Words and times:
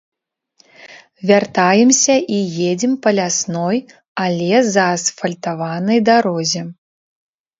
Вяртаемся 1.31 2.13
і 2.37 2.39
едзем 2.69 2.93
па 3.03 3.09
лясной, 3.19 3.77
але 4.23 4.63
заасфальтаванай 4.73 5.99
дарозе. 6.09 6.61